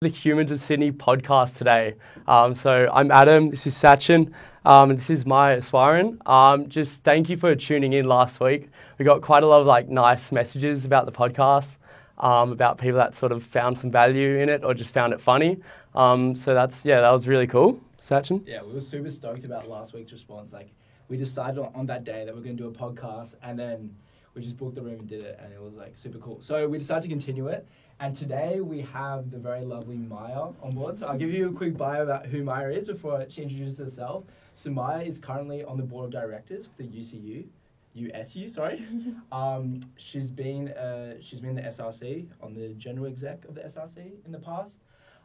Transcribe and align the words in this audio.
the 0.00 0.08
Humans 0.08 0.52
of 0.52 0.60
Sydney 0.60 0.92
podcast 0.92 1.58
today. 1.58 1.94
Um, 2.28 2.54
so 2.54 2.88
I'm 2.94 3.10
Adam, 3.10 3.50
this 3.50 3.66
is 3.66 3.74
Sachin, 3.74 4.32
um, 4.64 4.90
and 4.90 4.98
this 5.00 5.10
is 5.10 5.26
my 5.26 5.56
Aspirin. 5.56 6.20
Um, 6.24 6.68
just 6.68 7.02
thank 7.02 7.28
you 7.28 7.36
for 7.36 7.56
tuning 7.56 7.92
in 7.94 8.06
last 8.06 8.38
week. 8.38 8.70
We 9.00 9.04
got 9.04 9.22
quite 9.22 9.42
a 9.42 9.48
lot 9.48 9.60
of 9.60 9.66
like 9.66 9.88
nice 9.88 10.30
messages 10.30 10.84
about 10.84 11.06
the 11.06 11.10
podcast, 11.10 11.78
um, 12.18 12.52
about 12.52 12.78
people 12.78 12.98
that 12.98 13.16
sort 13.16 13.32
of 13.32 13.42
found 13.42 13.76
some 13.76 13.90
value 13.90 14.38
in 14.38 14.48
it 14.48 14.62
or 14.62 14.72
just 14.72 14.94
found 14.94 15.12
it 15.12 15.20
funny. 15.20 15.58
Um, 15.96 16.36
so 16.36 16.54
that's 16.54 16.84
yeah, 16.84 17.00
that 17.00 17.10
was 17.10 17.26
really 17.26 17.48
cool. 17.48 17.80
Sachin. 18.00 18.46
Yeah, 18.46 18.62
we 18.62 18.74
were 18.74 18.80
super 18.80 19.10
stoked 19.10 19.42
about 19.42 19.68
last 19.68 19.94
week's 19.94 20.12
response. 20.12 20.52
Like 20.52 20.70
we 21.08 21.16
decided 21.16 21.58
on, 21.58 21.72
on 21.74 21.86
that 21.86 22.04
day 22.04 22.24
that 22.24 22.32
we 22.32 22.40
are 22.40 22.44
going 22.44 22.56
to 22.56 22.62
do 22.62 22.68
a 22.68 22.72
podcast, 22.72 23.34
and 23.42 23.58
then 23.58 23.96
we 24.34 24.42
just 24.42 24.56
booked 24.56 24.74
the 24.74 24.82
room 24.82 25.00
and 25.00 25.08
did 25.08 25.24
it, 25.24 25.38
and 25.42 25.52
it 25.52 25.60
was 25.60 25.74
like 25.74 25.96
super 25.96 26.18
cool. 26.18 26.40
So 26.40 26.68
we 26.68 26.78
decided 26.78 27.02
to 27.02 27.08
continue 27.08 27.48
it. 27.48 27.66
And 28.00 28.14
today 28.14 28.60
we 28.60 28.80
have 28.82 29.30
the 29.30 29.38
very 29.38 29.64
lovely 29.64 29.96
Maya 29.96 30.52
on 30.62 30.72
board. 30.72 30.96
So 30.96 31.08
I'll 31.08 31.18
give 31.18 31.32
you 31.32 31.48
a 31.48 31.52
quick 31.52 31.76
bio 31.76 32.04
about 32.04 32.26
who 32.26 32.44
Maya 32.44 32.70
is 32.70 32.86
before 32.86 33.26
she 33.28 33.42
introduces 33.42 33.78
herself. 33.78 34.24
So 34.54 34.70
Maya 34.70 35.02
is 35.02 35.18
currently 35.18 35.64
on 35.64 35.76
the 35.76 35.82
board 35.82 36.04
of 36.04 36.10
directors 36.12 36.66
for 36.66 36.82
the 36.82 36.88
UCU, 36.88 37.46
USU, 37.94 38.48
sorry. 38.48 38.84
um, 39.32 39.80
she's 39.96 40.30
been 40.30 40.68
uh, 40.68 41.14
she's 41.20 41.40
been 41.40 41.56
the 41.56 41.62
SRC 41.62 42.28
on 42.40 42.54
the 42.54 42.68
general 42.74 43.06
exec 43.06 43.44
of 43.46 43.56
the 43.56 43.62
SRC 43.62 44.24
in 44.24 44.30
the 44.30 44.38
past. 44.38 44.78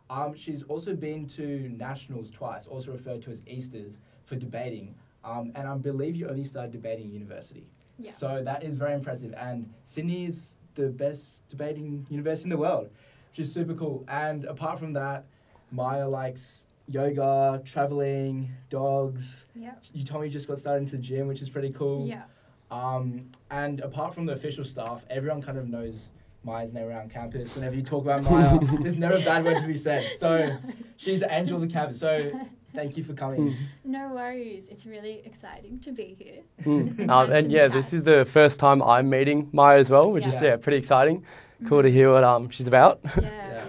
Um, 0.09 0.35
she's 0.35 0.63
also 0.63 0.95
been 0.95 1.27
to 1.27 1.69
nationals 1.69 2.29
twice, 2.29 2.67
also 2.67 2.91
referred 2.91 3.21
to 3.23 3.31
as 3.31 3.43
Easters 3.47 3.99
for 4.25 4.35
debating. 4.35 4.95
Um, 5.23 5.51
and 5.55 5.67
I 5.67 5.75
believe 5.77 6.15
you 6.15 6.27
only 6.27 6.43
started 6.43 6.71
debating 6.71 7.09
university. 7.11 7.65
Yeah. 7.99 8.11
So 8.11 8.41
that 8.43 8.63
is 8.63 8.75
very 8.75 8.93
impressive. 8.93 9.33
And 9.37 9.71
Sydney 9.83 10.25
is 10.25 10.57
the 10.75 10.89
best 10.89 11.47
debating 11.47 12.05
university 12.09 12.45
in 12.45 12.49
the 12.49 12.57
world, 12.57 12.89
which 13.31 13.39
is 13.39 13.53
super 13.53 13.73
cool. 13.73 14.03
And 14.07 14.45
apart 14.45 14.79
from 14.79 14.93
that, 14.93 15.25
Maya 15.71 16.07
likes 16.07 16.67
yoga, 16.87 17.61
traveling, 17.65 18.49
dogs. 18.69 19.45
Yeah. 19.55 19.75
You 19.93 20.03
told 20.03 20.21
me 20.21 20.27
you 20.27 20.33
just 20.33 20.47
got 20.47 20.59
started 20.59 20.81
into 20.83 20.97
the 20.97 21.01
gym, 21.01 21.27
which 21.27 21.41
is 21.41 21.49
pretty 21.49 21.71
cool. 21.71 22.07
Yeah. 22.07 22.23
Um, 22.71 23.29
and 23.51 23.81
apart 23.81 24.13
from 24.15 24.25
the 24.25 24.33
official 24.33 24.65
staff, 24.65 25.05
everyone 25.09 25.41
kind 25.41 25.57
of 25.57 25.69
knows 25.69 26.09
Maya's 26.43 26.73
name 26.73 26.87
around 26.87 27.11
campus. 27.11 27.55
Whenever 27.55 27.75
you 27.75 27.83
talk 27.83 28.03
about 28.03 28.23
Maya, 28.23 28.59
there's 28.81 28.97
never 28.97 29.15
a 29.15 29.21
bad 29.21 29.45
word 29.45 29.59
to 29.59 29.67
be 29.67 29.77
said. 29.77 30.03
So 30.17 30.57
she's 30.97 31.21
the 31.21 31.33
angel 31.33 31.61
of 31.61 31.67
the 31.67 31.73
campus. 31.73 31.99
So 31.99 32.31
thank 32.73 32.97
you 32.97 33.03
for 33.03 33.13
coming. 33.13 33.55
No 33.83 34.13
worries. 34.13 34.67
It's 34.69 34.85
really 34.85 35.21
exciting 35.25 35.79
to 35.81 35.91
be 35.91 36.15
here. 36.19 36.41
Mm. 36.63 37.09
Um, 37.09 37.25
and 37.25 37.33
and 37.33 37.51
yeah, 37.51 37.59
chat. 37.67 37.73
this 37.73 37.93
is 37.93 38.03
the 38.05 38.25
first 38.25 38.59
time 38.59 38.81
I'm 38.81 39.09
meeting 39.09 39.49
Maya 39.51 39.79
as 39.79 39.89
well, 39.91 40.11
which 40.11 40.25
is 40.27 40.33
Yeah. 40.35 40.43
yeah 40.43 40.55
pretty 40.57 40.77
exciting. 40.77 41.23
Cool 41.67 41.81
to 41.83 41.91
hear 41.91 42.11
what 42.13 42.23
um 42.23 42.49
she's 42.49 42.67
about. 42.67 42.99
Yeah, 43.05 43.11
yeah. 43.21 43.65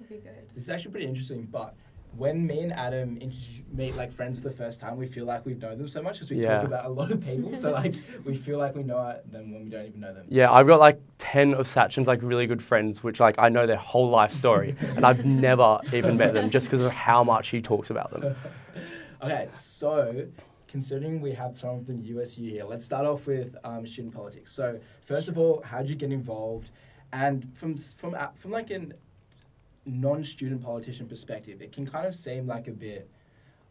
It'll 0.00 0.08
be 0.16 0.20
good. 0.22 0.32
This 0.54 0.64
is 0.64 0.70
actually 0.70 0.90
pretty 0.92 1.06
interesting. 1.06 1.46
But 1.50 1.74
when 2.16 2.46
me 2.46 2.60
and 2.60 2.72
Adam 2.72 3.18
meet 3.72 3.96
like 3.96 4.10
friends 4.10 4.40
for 4.40 4.48
the 4.48 4.54
first 4.54 4.80
time, 4.80 4.96
we 4.96 5.06
feel 5.06 5.24
like 5.24 5.44
we've 5.44 5.60
known 5.60 5.78
them 5.78 5.88
so 5.88 6.02
much 6.02 6.14
because 6.14 6.30
we 6.30 6.38
Yeah. 6.38 6.58
talk 6.58 6.66
about 6.66 6.84
a 6.86 6.88
lot 6.88 7.10
of 7.10 7.20
people. 7.24 7.54
so 7.54 7.70
like 7.70 7.94
we 8.24 8.34
feel 8.34 8.58
like 8.58 8.74
we 8.74 8.82
know 8.82 9.20
them 9.26 9.52
when 9.52 9.64
we 9.64 9.70
don't 9.70 9.86
even 9.86 10.00
know 10.00 10.14
them. 10.14 10.24
Yeah, 10.28 10.50
I've 10.50 10.66
got 10.66 10.80
like 10.80 11.00
10 11.18 11.54
of 11.54 11.66
Sachin's 11.66 12.08
like 12.08 12.20
really 12.22 12.46
good 12.46 12.62
friends, 12.62 13.02
which 13.02 13.20
like 13.20 13.36
I 13.38 13.48
know 13.48 13.66
their 13.66 13.76
whole 13.76 14.08
life 14.08 14.32
story, 14.32 14.74
and 14.96 15.04
I've 15.04 15.24
never 15.24 15.80
even 15.92 16.16
met 16.16 16.32
them 16.34 16.50
just 16.50 16.66
because 16.66 16.80
of 16.80 16.92
how 16.92 17.22
much 17.22 17.48
he 17.48 17.60
talks 17.60 17.90
about 17.90 18.10
them. 18.10 18.34
Okay, 19.20 19.48
so 19.52 20.28
considering 20.68 21.20
we 21.20 21.32
have 21.32 21.58
some 21.58 21.70
of 21.70 21.86
the 21.88 21.94
USU 21.94 22.48
here, 22.48 22.64
let's 22.64 22.84
start 22.84 23.04
off 23.04 23.26
with 23.26 23.56
um, 23.64 23.84
student 23.84 24.14
politics. 24.14 24.52
So 24.52 24.78
first 25.02 25.26
of 25.26 25.36
all, 25.38 25.60
how 25.64 25.78
did 25.78 25.90
you 25.90 25.96
get 25.96 26.12
involved? 26.12 26.70
And 27.12 27.52
from 27.52 27.76
from 27.76 28.14
from 28.36 28.52
like 28.52 28.70
a 28.70 28.86
non-student 29.88 30.62
politician 30.62 31.06
perspective, 31.08 31.60
it 31.62 31.72
can 31.72 31.86
kind 31.86 32.06
of 32.06 32.14
seem 32.14 32.46
like 32.46 32.68
a 32.68 32.72
bit. 32.72 33.08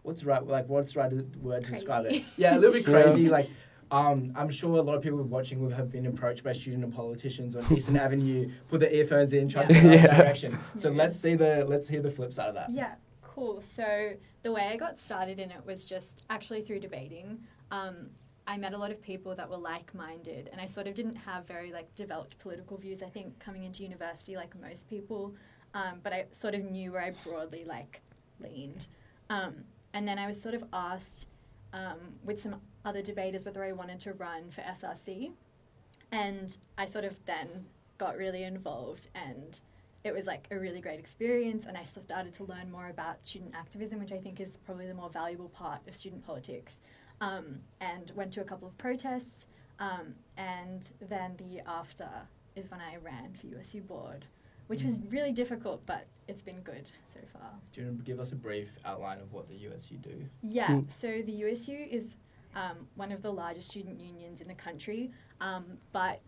What's 0.03 0.23
right? 0.23 0.45
Like 0.45 0.67
what's 0.67 0.93
the 0.93 0.99
right 0.99 1.11
word 1.37 1.65
to 1.65 1.71
describe 1.71 2.05
it? 2.05 2.23
Yeah, 2.37 2.55
a 2.55 2.59
little 2.59 2.71
bit 2.71 2.87
Yeah. 2.87 2.93
crazy. 2.93 3.29
Like. 3.29 3.49
Um, 3.89 4.33
I'm 4.35 4.49
sure 4.49 4.79
a 4.79 4.81
lot 4.81 4.95
of 4.95 5.01
people 5.01 5.23
watching 5.23 5.61
will 5.61 5.69
have 5.69 5.89
been 5.89 6.07
approached 6.07 6.43
by 6.43 6.51
student 6.51 6.83
and 6.83 6.93
politicians 6.93 7.55
on 7.55 7.63
Eastern 7.73 7.95
Avenue, 8.05 8.51
put 8.67 8.81
their 8.81 8.91
earphones 8.91 9.31
in, 9.31 9.47
try 9.47 9.63
to 9.63 9.73
Yeah. 9.73 9.81
go 9.81 9.85
in 9.87 9.91
the 9.93 9.97
Yeah. 9.99 10.07
right 10.07 10.17
direction. 10.17 10.59
So 10.75 10.89
Yeah. 10.91 10.97
let's 10.97 11.17
see 11.17 11.35
the 11.35 11.63
let's 11.65 11.87
hear 11.87 12.01
the 12.01 12.11
flip 12.11 12.33
side 12.33 12.49
of 12.49 12.55
that. 12.55 12.69
Yeah, 12.69 12.95
cool. 13.21 13.61
So 13.61 14.11
the 14.43 14.51
way 14.51 14.63
I 14.63 14.75
got 14.75 14.99
started 14.99 15.39
in 15.39 15.51
it 15.51 15.65
was 15.65 15.85
just 15.85 16.25
actually 16.29 16.63
through 16.63 16.81
debating. 16.81 17.39
Um, 17.71 18.09
I 18.45 18.57
met 18.57 18.73
a 18.73 18.77
lot 18.77 18.91
of 18.91 19.01
people 19.01 19.35
that 19.35 19.49
were 19.49 19.55
like-minded, 19.55 20.49
and 20.51 20.59
I 20.59 20.65
sort 20.65 20.87
of 20.87 20.93
didn't 20.93 21.15
have 21.15 21.47
very 21.47 21.71
like 21.71 21.93
developed 21.95 22.37
political 22.39 22.75
views. 22.75 23.01
I 23.01 23.07
think 23.07 23.39
coming 23.39 23.63
into 23.63 23.83
university, 23.83 24.35
like 24.35 24.53
most 24.59 24.89
people, 24.89 25.33
um, 25.77 25.99
but 26.01 26.11
I 26.11 26.25
sort 26.31 26.55
of 26.55 26.63
knew 26.63 26.91
where 26.91 27.03
I 27.03 27.11
broadly 27.23 27.63
like 27.63 28.01
leaned. 28.39 28.87
Um, 29.29 29.63
and 29.93 30.07
then 30.07 30.17
I 30.17 30.25
was 30.25 30.41
sort 30.41 30.55
of 30.55 30.63
asked 30.73 31.27
um, 31.71 31.99
with 32.23 32.41
some 32.41 32.55
other 32.83 33.01
debaters 33.03 33.45
whether 33.45 33.63
I 33.63 33.73
wanted 33.73 33.99
to 34.01 34.13
run 34.13 34.49
for 34.49 34.61
SRC, 34.61 35.31
and 36.11 36.57
I 36.79 36.85
sort 36.85 37.05
of 37.05 37.23
then 37.25 37.47
got 37.99 38.17
really 38.17 38.43
involved 38.43 39.09
and 39.15 39.59
it 40.03 40.13
was 40.13 40.25
like 40.25 40.47
a 40.51 40.57
really 40.57 40.79
great 40.79 40.99
experience. 40.99 41.65
And 41.65 41.75
i 41.75 41.83
started 41.83 42.31
to 42.33 42.43
learn 42.43 42.71
more 42.71 42.89
about 42.89 43.25
student 43.25 43.53
activism 43.55 43.99
which 43.99 44.11
i 44.11 44.17
think 44.17 44.39
is 44.39 44.51
probably 44.65 44.87
the 44.87 44.93
more 44.93 45.09
valuable 45.09 45.49
part 45.49 45.81
of 45.87 45.95
student 45.95 46.25
politics. 46.25 46.79
Um, 47.19 47.59
and 47.81 48.11
went 48.15 48.31
to 48.33 48.41
a 48.41 48.43
couple 48.43 48.67
of 48.67 48.77
protests 48.77 49.47
um, 49.79 50.13
and 50.37 50.91
then 51.09 51.33
the 51.37 51.45
year 51.45 51.63
after 51.65 52.07
is 52.55 52.69
when 52.69 52.79
i 52.79 52.97
ran 52.97 53.33
for 53.33 53.47
usu 53.47 53.81
board 53.81 54.23
which 54.67 54.83
was 54.83 55.01
really 55.09 55.31
difficult 55.31 55.81
but 55.85 56.05
it's 56.27 56.41
been 56.41 56.59
good 56.61 56.89
so 57.05 57.19
far 57.33 57.49
Do 57.73 57.81
you 57.81 57.87
want 57.87 57.99
to 57.99 58.03
give 58.03 58.19
us 58.19 58.31
a 58.31 58.35
brief 58.35 58.69
outline 58.85 59.19
of 59.19 59.31
what 59.33 59.47
the 59.47 59.55
USU 59.55 59.95
do? 59.97 60.25
yeah, 60.41 60.67
Mm. 60.69 60.91
so 60.91 61.21
the 61.21 61.31
USU 61.31 61.77
is 61.89 62.17
um, 62.55 62.87
one 62.95 63.11
of 63.11 63.21
the 63.21 63.31
largest 63.31 63.69
student 63.69 63.99
unions 63.99 64.41
in 64.41 64.47
the 64.47 64.53
country, 64.55 65.11
um, 65.41 65.65
but 65.91 66.19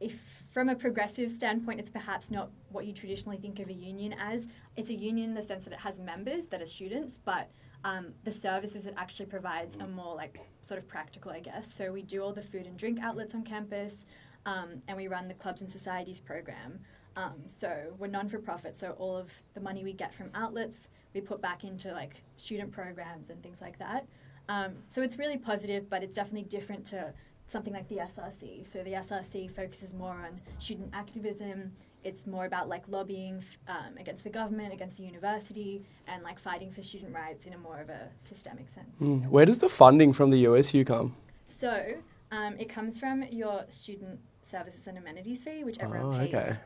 if 0.00 0.44
from 0.50 0.68
a 0.68 0.74
progressive 0.74 1.30
standpoint, 1.30 1.78
it's 1.78 1.90
perhaps 1.90 2.30
not 2.30 2.50
what 2.70 2.84
you 2.86 2.92
traditionally 2.92 3.36
think 3.38 3.60
of 3.60 3.68
a 3.68 3.72
union 3.72 4.12
as. 4.18 4.48
It's 4.76 4.90
a 4.90 4.94
union 4.94 5.28
in 5.30 5.34
the 5.34 5.42
sense 5.42 5.62
that 5.64 5.72
it 5.72 5.78
has 5.78 6.00
members 6.00 6.48
that 6.48 6.60
are 6.60 6.66
students, 6.66 7.18
but 7.18 7.48
um, 7.84 8.12
the 8.24 8.32
services 8.32 8.86
it 8.86 8.94
actually 8.96 9.26
provides 9.26 9.76
are 9.76 9.86
more 9.86 10.16
like 10.16 10.40
sort 10.62 10.78
of 10.78 10.88
practical, 10.88 11.30
I 11.30 11.38
guess. 11.38 11.72
So 11.72 11.92
we 11.92 12.02
do 12.02 12.20
all 12.24 12.32
the 12.32 12.42
food 12.42 12.66
and 12.66 12.76
drink 12.76 12.98
outlets 13.00 13.32
on 13.36 13.44
campus, 13.44 14.06
um, 14.46 14.82
and 14.88 14.96
we 14.96 15.06
run 15.06 15.28
the 15.28 15.34
clubs 15.34 15.60
and 15.60 15.70
societies 15.70 16.20
program. 16.20 16.80
Um, 17.16 17.34
so 17.44 17.92
we're 17.98 18.06
non 18.06 18.28
for 18.28 18.38
profit, 18.38 18.76
so 18.76 18.92
all 18.98 19.16
of 19.16 19.30
the 19.54 19.60
money 19.60 19.84
we 19.84 19.92
get 19.92 20.14
from 20.14 20.30
outlets 20.34 20.88
we 21.14 21.20
put 21.20 21.42
back 21.42 21.64
into 21.64 21.92
like 21.92 22.22
student 22.36 22.72
programs 22.72 23.30
and 23.30 23.42
things 23.42 23.60
like 23.60 23.78
that. 23.78 24.06
Um, 24.48 24.72
so 24.88 25.02
it's 25.02 25.18
really 25.18 25.36
positive, 25.36 25.88
but 25.90 26.02
it's 26.02 26.14
definitely 26.16 26.48
different 26.48 26.84
to 26.86 27.12
something 27.48 27.72
like 27.74 27.86
the 27.88 27.96
SRC. 27.96 28.66
So 28.66 28.82
the 28.82 28.92
SRC 28.92 29.50
focuses 29.50 29.92
more 29.94 30.12
on 30.14 30.40
student 30.58 30.88
activism. 30.94 31.70
It's 32.02 32.26
more 32.26 32.46
about 32.46 32.68
like 32.68 32.82
lobbying 32.88 33.38
f- 33.38 33.58
um, 33.68 33.96
against 33.98 34.24
the 34.24 34.30
government, 34.30 34.72
against 34.72 34.96
the 34.96 35.04
university, 35.04 35.82
and 36.08 36.22
like 36.22 36.38
fighting 36.38 36.70
for 36.70 36.82
student 36.82 37.14
rights 37.14 37.46
in 37.46 37.52
a 37.52 37.58
more 37.58 37.78
of 37.80 37.90
a 37.90 38.08
systemic 38.20 38.68
sense. 38.68 38.98
Mm. 39.00 39.28
Where 39.28 39.44
does 39.46 39.58
the 39.58 39.68
funding 39.68 40.12
from 40.12 40.30
the 40.30 40.38
USU 40.38 40.84
come? 40.84 41.14
So 41.46 41.94
um, 42.32 42.56
it 42.58 42.68
comes 42.70 42.98
from 42.98 43.22
your 43.30 43.64
student 43.68 44.18
services 44.40 44.86
and 44.88 44.98
amenities 44.98 45.42
fee, 45.44 45.62
which 45.62 45.78
everyone 45.78 46.14
Oh, 46.16 46.18
pays 46.18 46.34
okay. 46.34 46.56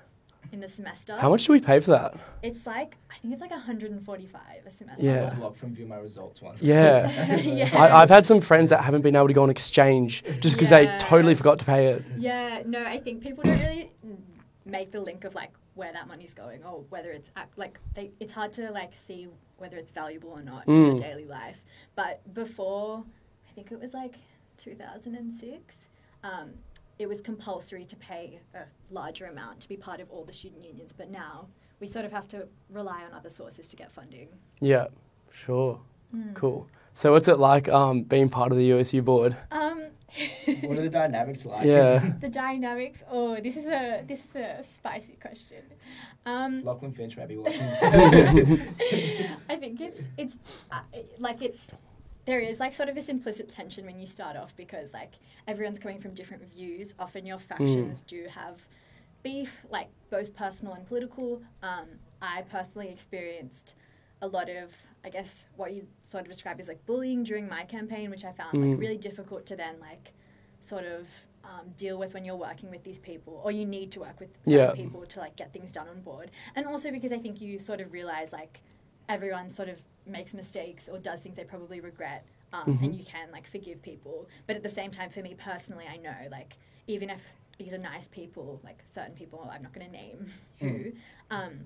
In 0.53 0.61
the 0.61 0.69
semester. 0.69 1.17
How 1.17 1.31
much 1.31 1.47
do 1.47 1.53
we 1.53 1.61
pay 1.61 1.81
for 1.81 1.91
that? 1.93 2.15
It's 2.43 2.67
like 2.67 2.97
I 3.11 3.17
think 3.19 3.33
it's 3.33 3.41
like 3.41 3.51
145 3.51 4.41
a 4.67 4.71
semester. 4.71 5.05
Yeah. 5.05 5.35
Blocked 5.35 5.59
from 5.59 5.75
view 5.75 5.87
my 5.87 5.97
results 5.97 6.41
once. 6.43 6.63
Yeah. 6.63 7.37
yeah. 7.41 7.71
I, 7.77 8.03
I've 8.03 8.09
had 8.11 8.27
some 8.27 8.41
friends 8.41 8.71
that 8.71 8.83
haven't 8.83 9.03
been 9.03 9.17
able 9.17 9.29
to 9.29 9.35
go 9.35 9.43
on 9.43 9.51
exchange 9.51 10.23
just 10.41 10.55
because 10.55 10.71
they 10.71 10.87
totally 10.99 11.35
forgot 11.35 11.59
to 11.61 11.65
pay 11.65 11.89
it. 11.89 12.05
Yeah, 12.17 12.63
no, 12.67 12.83
I 12.85 12.99
think 13.01 13.23
people 13.23 13.45
don't 13.45 13.59
really 13.61 13.91
make 14.65 14.91
the 14.91 15.01
link 15.01 15.25
of 15.25 15.35
like 15.35 15.53
where 15.75 15.93
that 15.93 16.09
money's 16.09 16.33
going 16.35 16.65
or 16.65 16.85
whether 16.89 17.11
it's 17.11 17.31
ac- 17.37 17.47
like 17.57 17.79
they, 17.95 18.11
it's 18.21 18.33
hard 18.33 18.53
to 18.55 18.71
like 18.71 18.93
see 18.95 19.29
whether 19.59 19.77
it's 19.77 19.91
valuable 19.93 20.31
or 20.31 20.43
not 20.43 20.67
in 20.67 20.73
Mm. 20.75 20.87
your 20.87 20.99
daily 20.99 21.25
life. 21.27 21.63
But 21.95 22.21
before, 22.35 23.05
I 23.49 23.53
think 23.55 23.73
it 23.73 23.81
was 23.81 23.93
like 23.95 24.15
2006, 24.57 25.79
um, 26.25 26.51
it 26.99 27.09
was 27.09 27.21
compulsory 27.21 27.85
to 27.85 27.97
pay 27.97 28.41
a 28.55 28.61
larger 28.91 29.27
amount 29.27 29.61
to 29.61 29.69
be 29.69 29.77
part 29.77 30.01
of 30.01 30.11
all 30.11 30.25
the 30.25 30.33
student 30.33 30.65
unions. 30.65 30.93
But 30.93 31.11
now 31.11 31.49
we 31.81 31.87
sort 31.87 32.05
of 32.05 32.13
have 32.13 32.27
to 32.29 32.47
rely 32.71 33.03
on 33.05 33.13
other 33.13 33.31
sources 33.31 33.69
to 33.69 33.77
get 33.77 33.93
funding. 33.93 34.29
Yeah, 34.61 34.87
sure. 35.33 35.81
Hmm. 36.11 36.33
Cool. 36.35 36.67
So 36.93 37.13
what's 37.13 37.29
it 37.29 37.39
like 37.39 37.69
um, 37.69 38.03
being 38.03 38.29
part 38.29 38.53
of 38.53 38.59
the 38.59 38.65
USU 38.67 39.03
board? 39.03 39.37
Um, 39.51 39.87
What 40.63 40.79
are 40.79 40.83
the 40.83 40.89
dynamics 40.89 41.45
like? 41.45 41.67
Yeah. 41.67 42.13
the 42.21 42.29
dynamics. 42.29 43.03
Oh, 43.11 43.37
this 43.41 43.57
is 43.57 43.67
a 43.67 44.03
this 44.07 44.25
is 44.25 44.37
a 44.37 44.63
spicy 44.63 45.17
question. 45.21 45.63
Um, 46.25 46.65
Lachlan 46.65 46.93
Finch 46.93 47.17
might 47.17 47.29
be 47.29 47.37
watching. 47.37 47.63
I 49.49 49.57
think 49.59 49.81
it's 49.81 50.03
it's 50.17 50.39
uh, 50.71 50.81
like 51.19 51.43
it's 51.43 51.71
there 52.27 52.41
is 52.41 52.61
like 52.61 52.75
sort 52.75 52.89
of 52.89 52.95
this 52.95 53.09
implicit 53.09 53.51
tension 53.51 53.87
when 53.87 53.99
you 53.99 54.07
start 54.07 54.37
off 54.37 54.55
because 54.57 54.93
like 54.93 55.13
everyone's 55.47 55.79
coming 55.79 55.99
from 55.99 56.13
different 56.13 56.43
views. 56.53 56.93
Often 56.99 57.25
your 57.25 57.39
factions 57.39 58.01
do 58.03 58.27
have 58.29 58.67
beef, 59.23 59.65
like 59.71 59.89
both 60.11 60.35
personal 60.35 60.75
and 60.75 60.85
political. 60.87 61.41
Um, 61.63 61.87
I 62.21 62.43
personally 62.43 62.89
experienced 62.89 63.77
a 64.23 64.27
lot 64.27 64.49
of, 64.49 64.75
I 65.05 65.09
guess, 65.09 65.47
what 65.57 65.73
you 65.73 65.87
sort 66.03 66.23
of 66.25 66.29
describe 66.31 66.59
as 66.59 66.69
like 66.69 66.85
bullying 66.87 67.23
during 67.23 67.49
my 67.49 67.63
campaign, 67.65 68.11
which 68.11 68.25
I 68.25 68.33
found 68.33 68.57
Mm. 68.59 68.71
like 68.73 68.81
really 68.81 68.99
difficult 68.99 69.47
to 69.47 69.57
then 69.57 69.77
like 69.81 70.13
sort 70.61 70.85
of 70.85 71.09
um, 71.45 71.69
deal 71.77 71.97
with 71.97 72.13
when 72.15 72.25
you're 72.25 72.35
working 72.35 72.71
with 72.71 72.83
these 72.83 72.99
people, 72.99 73.41
or 73.45 73.53
you 73.53 73.65
need 73.65 73.93
to 73.93 74.01
work 74.01 74.19
with 74.19 74.31
certain 74.45 74.59
Yeah. 74.59 74.73
people 74.73 75.07
to 75.07 75.21
like 75.21 75.37
get 75.37 75.53
things 75.53 75.71
done 75.71 75.87
on 75.89 76.01
board. 76.01 76.33
And 76.57 76.67
also 76.67 76.91
because 76.91 77.13
I 77.13 77.19
think 77.19 77.41
you 77.41 77.61
sort 77.61 77.81
of 77.81 77.93
realize 77.93 78.33
like 78.33 78.63
everyone 79.09 79.49
sort 79.49 79.69
of 79.69 79.81
makes 80.07 80.35
mistakes 80.35 80.89
or 80.89 80.99
does 80.99 81.23
things 81.23 81.37
they 81.37 81.45
probably 81.45 81.81
regret, 81.81 82.25
um, 82.53 82.79
and 82.83 82.95
you 82.95 83.05
can 83.05 83.31
like 83.33 83.47
forgive 83.47 83.83
people. 83.83 84.29
But 84.47 84.57
at 84.57 84.63
the 84.63 84.69
same 84.69 84.91
time, 84.91 85.11
for 85.11 85.21
me 85.21 85.35
personally, 85.35 85.87
I 85.93 85.97
know 85.97 86.29
like 86.31 86.57
even 86.87 87.11
if 87.11 87.35
these 87.59 87.73
are 87.73 87.79
nice 87.79 88.09
people, 88.09 88.61
like 88.63 88.83
certain 88.87 89.15
people, 89.15 89.49
I'm 89.53 89.63
not 89.63 89.73
going 89.73 89.87
to 89.87 89.93
name 89.93 90.33
who. 90.59 90.93
Um, 91.31 91.61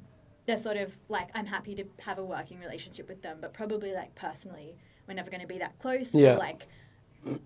they're 0.46 0.58
sort 0.58 0.76
of 0.76 0.96
like 1.08 1.28
I'm 1.34 1.46
happy 1.46 1.74
to 1.74 1.84
have 2.00 2.18
a 2.18 2.24
working 2.24 2.58
relationship 2.58 3.08
with 3.08 3.22
them, 3.22 3.38
but 3.40 3.52
probably 3.52 3.92
like 3.92 4.14
personally, 4.14 4.74
we're 5.06 5.14
never 5.14 5.30
going 5.30 5.42
to 5.42 5.46
be 5.46 5.58
that 5.58 5.78
close. 5.78 6.14
Yeah. 6.14 6.34
Or 6.34 6.38
like, 6.38 6.66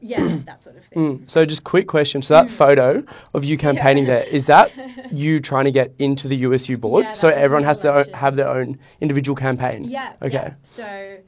yeah, 0.00 0.36
that 0.46 0.62
sort 0.62 0.76
of 0.76 0.84
thing. 0.84 1.18
Mm. 1.18 1.30
So 1.30 1.44
just 1.44 1.64
quick 1.64 1.88
question. 1.88 2.22
So 2.22 2.34
that 2.34 2.50
photo 2.50 3.02
of 3.32 3.44
you 3.44 3.56
campaigning 3.68 4.06
there, 4.06 4.24
is 4.24 4.46
that 4.46 4.72
you 5.12 5.40
trying 5.40 5.64
to 5.64 5.70
get 5.70 5.92
into 5.98 6.28
the 6.28 6.36
USU 6.36 6.76
board? 6.76 7.04
Yeah, 7.04 7.12
so 7.12 7.28
everyone 7.28 7.62
my 7.62 7.68
has 7.68 7.80
to 7.80 8.08
have 8.14 8.36
their 8.36 8.48
own 8.48 8.78
individual 9.00 9.36
campaign? 9.36 9.84
Yeah. 9.84 10.14
Okay. 10.22 10.34
yeah. 10.34 10.54
So 10.62 11.18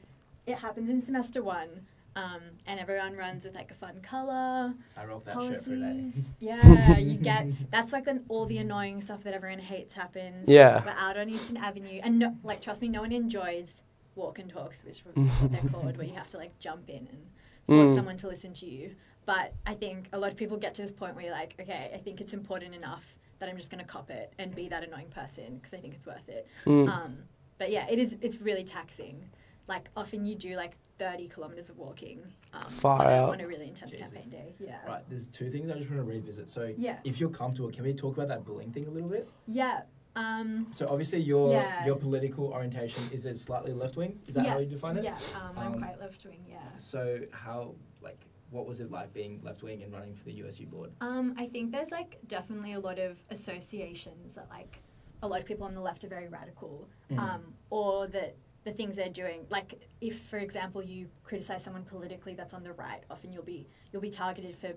it 0.45 0.57
happens 0.57 0.89
in 0.89 1.01
semester 1.01 1.43
one, 1.43 1.69
um, 2.15 2.41
and 2.65 2.79
everyone 2.79 3.15
runs 3.15 3.45
with 3.45 3.55
like 3.55 3.71
a 3.71 3.75
fun 3.75 3.99
color. 4.01 4.73
I 4.95 5.05
rocked 5.05 5.25
that 5.25 5.41
shirt 5.41 5.63
for 5.63 5.73
a 5.73 5.77
day. 5.77 6.11
Yeah, 6.39 6.97
you 6.97 7.17
get 7.17 7.47
that's 7.71 7.91
like 7.91 8.05
when 8.05 8.23
all 8.29 8.45
the 8.45 8.57
annoying 8.57 9.01
stuff 9.01 9.23
that 9.23 9.33
everyone 9.33 9.59
hates 9.59 9.93
happens. 9.93 10.47
Yeah. 10.47 10.83
We're 10.83 10.91
out 10.91 11.17
on 11.17 11.29
Eastern 11.29 11.57
Avenue, 11.57 11.99
and 12.03 12.19
no, 12.19 12.35
like 12.43 12.61
trust 12.61 12.81
me, 12.81 12.87
no 12.87 13.01
one 13.01 13.11
enjoys 13.11 13.83
walk 14.15 14.39
and 14.39 14.49
talks, 14.49 14.83
which 14.83 14.99
is 14.99 15.05
what 15.05 15.51
they're 15.51 15.69
called, 15.69 15.95
where 15.97 16.07
you 16.07 16.15
have 16.15 16.29
to 16.29 16.37
like 16.37 16.57
jump 16.59 16.89
in 16.89 17.07
and 17.11 17.25
force 17.67 17.89
Mm. 17.89 17.95
someone 17.95 18.17
to 18.17 18.27
listen 18.27 18.53
to 18.55 18.65
you. 18.65 18.95
But 19.25 19.53
I 19.65 19.73
think 19.73 20.07
a 20.13 20.19
lot 20.19 20.31
of 20.31 20.37
people 20.37 20.57
get 20.57 20.73
to 20.75 20.81
this 20.81 20.91
point 20.91 21.15
where 21.15 21.25
you're 21.25 21.33
like, 21.33 21.55
okay, 21.59 21.91
I 21.93 21.97
think 21.97 22.21
it's 22.21 22.33
important 22.33 22.73
enough 22.73 23.05
that 23.39 23.49
I'm 23.49 23.57
just 23.57 23.69
going 23.69 23.83
to 23.83 23.89
cop 23.89 24.09
it 24.09 24.33
and 24.39 24.55
be 24.55 24.69
that 24.69 24.83
annoying 24.83 25.09
person 25.09 25.55
because 25.57 25.73
I 25.73 25.77
think 25.77 25.93
it's 25.93 26.05
worth 26.05 26.27
it. 26.29 26.47
Mm. 26.65 26.87
Um, 26.89 27.17
but 27.57 27.69
yeah, 27.71 27.85
it 27.89 27.99
is. 27.99 28.17
It's 28.21 28.39
really 28.41 28.63
taxing. 28.63 29.29
Like 29.67 29.89
often 29.97 30.25
you 30.25 30.33
do 30.35 30.55
like 30.55 30.77
30 30.97 31.27
kilometers 31.27 31.69
of 31.69 31.77
walking 31.77 32.21
um, 32.53 32.61
Far 32.71 33.01
on, 33.01 33.07
a, 33.07 33.09
out. 33.15 33.29
on 33.31 33.41
a 33.41 33.47
really 33.47 33.67
intense 33.67 33.91
Jesus. 33.91 34.07
campaign 34.11 34.29
day. 34.29 34.55
Yeah. 34.59 34.77
Right, 34.87 35.03
there's 35.09 35.27
two 35.27 35.51
things 35.51 35.69
I 35.69 35.77
just 35.77 35.91
want 35.91 35.99
to 35.99 36.03
revisit. 36.09 36.49
So, 36.49 36.73
Yeah. 36.77 36.97
if 37.03 37.19
you're 37.19 37.29
comfortable, 37.29 37.69
can 37.69 37.83
we 37.83 37.93
talk 37.93 38.15
about 38.15 38.29
that 38.29 38.45
bullying 38.45 38.71
thing 38.71 38.87
a 38.87 38.91
little 38.91 39.09
bit? 39.09 39.29
Yeah. 39.45 39.81
Um, 40.17 40.65
So, 40.71 40.85
obviously, 40.89 41.19
your 41.19 41.51
Yeah. 41.51 41.85
your 41.85 41.95
political 41.95 42.47
orientation 42.47 43.03
is 43.11 43.25
it 43.25 43.37
slightly 43.37 43.73
left 43.73 43.95
wing. 43.97 44.19
Is 44.27 44.33
that 44.35 44.45
yeah, 44.45 44.51
how 44.53 44.59
you 44.59 44.65
define 44.65 44.97
it? 44.97 45.03
Yeah. 45.03 45.17
Um, 45.35 45.57
I'm 45.57 45.73
Um, 45.73 45.79
quite 45.79 45.99
left 45.99 46.25
wing. 46.25 46.43
Yeah. 46.49 46.59
So, 46.77 47.19
how 47.31 47.75
like 48.01 48.19
what 48.49 48.65
was 48.65 48.79
it 48.79 48.89
like 48.91 49.13
being 49.13 49.41
left 49.43 49.61
wing 49.61 49.83
and 49.83 49.91
running 49.93 50.15
for 50.15 50.23
the 50.25 50.33
USU 50.33 50.65
board? 50.65 50.91
Um, 51.01 51.35
I 51.37 51.47
think 51.47 51.71
there's 51.71 51.91
like 51.91 52.17
definitely 52.27 52.73
a 52.73 52.79
lot 52.79 52.97
of 52.97 53.17
associations 53.29 54.33
that 54.33 54.49
like 54.49 54.81
a 55.21 55.27
lot 55.27 55.39
of 55.39 55.45
people 55.45 55.65
on 55.65 55.73
the 55.75 55.81
left 55.81 56.03
are 56.03 56.07
very 56.07 56.27
radical, 56.27 56.87
Mhm. 57.11 57.19
um, 57.19 57.53
or 57.69 58.07
that 58.07 58.35
the 58.63 58.71
things 58.71 58.95
they're 58.95 59.09
doing. 59.09 59.45
Like 59.49 59.87
if, 60.01 60.19
for 60.21 60.37
example, 60.39 60.83
you 60.83 61.09
criticize 61.23 61.63
someone 61.63 61.83
politically 61.85 62.33
that's 62.35 62.53
on 62.53 62.63
the 62.63 62.73
right, 62.73 63.03
often 63.09 63.31
you'll 63.31 63.43
be 63.43 63.67
you'll 63.91 64.01
be 64.01 64.09
targeted 64.09 64.55
for 64.55 64.73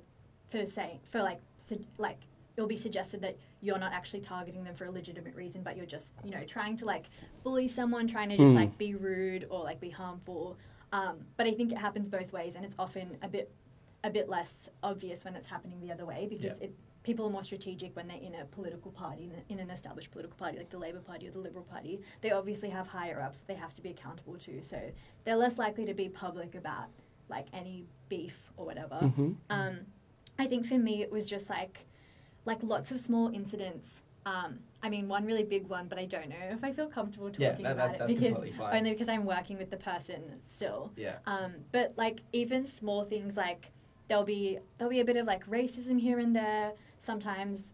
for 0.50 0.66
saying 0.66 0.98
for 1.04 1.22
like 1.22 1.40
su- 1.56 1.84
like 1.98 2.18
it'll 2.60 2.68
be 2.68 2.76
suggested 2.76 3.22
that 3.22 3.38
you're 3.62 3.78
not 3.78 3.90
actually 3.94 4.20
targeting 4.20 4.62
them 4.62 4.74
for 4.74 4.84
a 4.84 4.90
legitimate 4.90 5.34
reason, 5.34 5.62
but 5.62 5.76
you're 5.78 5.86
just 5.86 6.12
you 6.22 6.30
know 6.30 6.44
trying 6.44 6.76
to 6.76 6.84
like 6.84 7.06
bully 7.42 7.66
someone, 7.66 8.06
trying 8.06 8.28
to 8.28 8.36
just 8.36 8.52
Mm. 8.52 8.56
like 8.56 8.76
be 8.76 8.94
rude 8.94 9.46
or 9.48 9.64
like 9.64 9.80
be 9.80 9.88
harmful. 9.88 10.58
Um, 10.92 11.16
but 11.38 11.46
I 11.46 11.52
think 11.52 11.72
it 11.72 11.78
happens 11.78 12.08
both 12.10 12.32
ways, 12.34 12.56
and 12.56 12.64
it's 12.64 12.76
often 12.78 13.16
a 13.22 13.28
bit 13.28 13.50
a 14.04 14.10
bit 14.10 14.28
less 14.28 14.68
obvious 14.82 15.24
when 15.24 15.34
it's 15.36 15.46
happening 15.46 15.80
the 15.80 15.90
other 15.92 16.04
way 16.06 16.26
because 16.28 16.58
Yeah. 16.58 16.64
it, 16.66 16.74
people 17.02 17.26
are 17.26 17.30
more 17.30 17.42
strategic 17.42 17.94
when 17.96 18.06
they're 18.08 18.16
in 18.28 18.34
a 18.34 18.44
political 18.46 18.90
party, 18.90 19.24
in, 19.24 19.30
a, 19.32 19.52
in 19.52 19.58
an 19.58 19.70
established 19.70 20.10
political 20.10 20.36
party 20.36 20.56
like 20.58 20.68
the 20.70 20.78
Labour 20.78 21.00
Party 21.00 21.28
or 21.28 21.30
the 21.30 21.38
Liberal 21.38 21.64
Party. 21.64 22.00
They 22.22 22.30
obviously 22.30 22.68
have 22.70 22.86
higher 22.86 23.20
ups 23.22 23.38
that 23.38 23.46
they 23.46 23.54
have 23.54 23.72
to 23.74 23.82
be 23.82 23.90
accountable 23.90 24.36
to, 24.36 24.62
so 24.62 24.78
they're 25.24 25.36
less 25.36 25.56
likely 25.58 25.84
to 25.86 25.94
be 25.94 26.08
public 26.10 26.54
about 26.54 26.88
like 27.30 27.46
any 27.54 27.84
beef 28.10 28.50
or 28.58 28.64
whatever. 28.66 28.96
Mhm. 29.02 29.36
Um, 29.50 29.78
I 30.38 30.46
think 30.46 30.64
for 30.66 30.78
me 30.78 31.00
it 31.02 31.10
was 31.12 31.24
just 31.26 31.48
like 31.50 31.86
like 32.44 32.58
lots 32.62 32.90
of 32.90 33.00
small 33.00 33.28
incidents. 33.32 34.02
Um, 34.26 34.58
I 34.82 34.88
mean, 34.90 35.08
one 35.08 35.24
really 35.24 35.44
big 35.44 35.66
one, 35.68 35.86
but 35.88 35.98
I 35.98 36.04
don't 36.04 36.28
know 36.28 36.36
if 36.50 36.62
I 36.62 36.72
feel 36.72 36.88
comfortable 36.88 37.28
talking 37.30 37.42
Yeah, 37.42 37.52
that- 37.62 37.72
about 37.72 37.88
that- 37.88 37.94
it 37.94 37.98
that's 37.98 38.12
because 38.36 38.56
fine. 38.56 38.76
only 38.78 38.90
because 38.92 39.08
I'm 39.08 39.24
working 39.24 39.56
with 39.58 39.70
the 39.70 39.76
person 39.76 40.40
still. 40.44 40.92
Yeah. 40.96 41.18
Um, 41.26 41.54
but 41.72 41.94
like 41.96 42.20
even 42.32 42.66
small 42.66 43.04
things 43.04 43.36
like 43.36 43.72
there'll 44.08 44.24
be 44.24 44.58
there'll 44.76 44.90
be 44.90 45.00
a 45.00 45.04
bit 45.04 45.16
of 45.16 45.26
like 45.26 45.46
racism 45.48 45.98
here 46.00 46.18
and 46.18 46.34
there. 46.36 46.72
Sometimes 46.98 47.72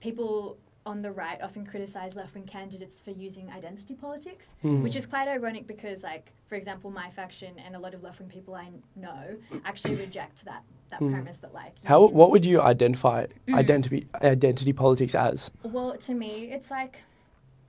people 0.00 0.58
on 0.84 1.02
the 1.02 1.10
right 1.10 1.40
often 1.42 1.66
criticize 1.66 2.14
left 2.14 2.34
wing 2.34 2.44
candidates 2.44 3.00
for 3.00 3.10
using 3.10 3.50
identity 3.50 3.94
politics, 3.94 4.54
Mm. 4.62 4.82
which 4.82 4.94
is 4.94 5.04
quite 5.06 5.26
ironic 5.28 5.66
because 5.66 6.02
like 6.04 6.32
for 6.46 6.54
example 6.54 6.90
my 6.90 7.08
faction 7.10 7.58
and 7.58 7.74
a 7.74 7.78
lot 7.78 7.92
of 7.94 8.02
left 8.02 8.20
wing 8.20 8.28
people 8.28 8.54
I 8.54 8.70
know 8.94 9.36
actually 9.64 9.96
reject 9.96 10.44
that 10.44 10.62
that 10.90 11.00
Mm. 11.00 11.12
premise 11.12 11.38
that 11.38 11.52
like 11.54 11.72
How? 11.84 12.06
can- 12.06 12.16
What 12.16 12.30
would 12.30 12.44
you 12.44 12.60
identify 12.60 13.26
Mm. 13.48 13.54
identity 13.54 14.08
identity 14.22 14.72
politics 14.72 15.14
as? 15.14 15.50
Well, 15.62 15.96
to 15.96 16.14
me, 16.14 16.50
it's 16.50 16.70
like, 16.70 16.98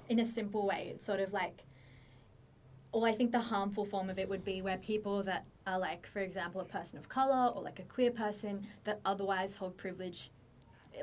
in 0.09 0.19
a 0.19 0.25
simple 0.25 0.65
way, 0.65 0.91
it's 0.93 1.05
sort 1.05 1.19
of 1.19 1.33
like, 1.33 1.65
well, 2.93 3.05
I 3.05 3.11
think 3.13 3.31
the 3.31 3.39
harmful 3.39 3.85
form 3.85 4.09
of 4.09 4.17
it 4.17 4.29
would 4.29 4.43
be 4.43 4.61
where 4.61 4.77
people 4.77 5.23
that 5.23 5.45
are 5.65 5.77
like, 5.79 6.07
for 6.07 6.19
example, 6.19 6.61
a 6.61 6.65
person 6.65 6.97
of 6.99 7.09
color 7.09 7.51
or 7.53 7.61
like 7.61 7.79
a 7.79 7.83
queer 7.83 8.11
person 8.11 8.65
that 8.85 8.99
otherwise 9.05 9.55
hold 9.55 9.75
privilege, 9.77 10.31